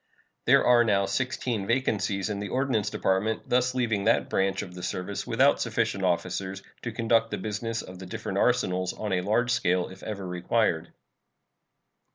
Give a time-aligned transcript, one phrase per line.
[0.45, 4.81] There are now sixteen vacancies in the Ordnance Department, thus leaving that branch of the
[4.81, 9.51] service without sufficient officers to conduct the business of the different arsenals on a large
[9.51, 10.91] scale if ever required.